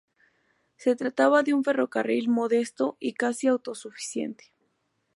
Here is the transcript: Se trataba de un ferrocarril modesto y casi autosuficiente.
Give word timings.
Se 0.77 0.95
trataba 0.95 1.43
de 1.43 1.53
un 1.53 1.63
ferrocarril 1.63 2.27
modesto 2.27 2.97
y 2.99 3.13
casi 3.13 3.45
autosuficiente. 3.45 4.51